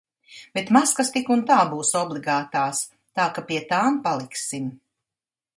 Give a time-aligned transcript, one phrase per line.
[0.57, 2.81] Bet maskas tik un tā būs obligātās,
[3.21, 4.69] tā ka pie tām paliksim.